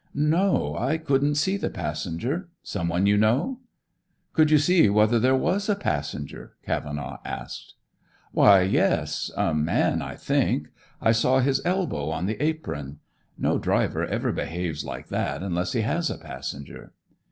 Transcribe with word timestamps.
"No, 0.15 0.75
I 0.75 0.97
couldn't 0.97 1.35
see 1.35 1.57
the 1.57 1.69
passenger. 1.69 2.49
Someone 2.63 3.05
you 3.05 3.17
know?" 3.17 3.59
"Could 4.33 4.49
you 4.49 4.57
see 4.57 4.89
whether 4.89 5.19
there 5.19 5.35
was 5.35 5.69
a 5.69 5.75
passenger?" 5.75 6.55
Cavenaugh 6.65 7.19
asked. 7.23 7.75
"Why, 8.31 8.63
yes. 8.63 9.29
A 9.37 9.53
man, 9.53 10.01
I 10.01 10.15
think. 10.15 10.69
I 11.01 11.11
saw 11.11 11.37
his 11.37 11.63
elbow 11.67 12.09
on 12.09 12.25
the 12.25 12.41
apron. 12.43 12.97
No 13.37 13.59
driver 13.59 14.03
ever 14.03 14.31
behaves 14.31 14.83
like 14.83 15.09
that 15.09 15.43
unless 15.43 15.73
he 15.73 15.81
has 15.81 16.09
a 16.09 16.17
passenger." 16.17 16.93